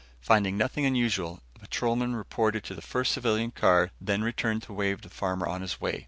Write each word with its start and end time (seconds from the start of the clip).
Finding 0.21 0.57
nothing 0.57 0.83
unusual, 0.83 1.41
a 1.55 1.59
patrolman 1.59 2.15
reported 2.15 2.63
to 2.63 2.73
the 2.73 2.81
first 2.81 3.11
civilian 3.11 3.51
car 3.51 3.91
then 4.01 4.23
returned 4.23 4.63
to 4.63 4.73
wave 4.73 5.03
the 5.03 5.09
farmer 5.11 5.45
on 5.47 5.61
his 5.61 5.79
way. 5.79 5.99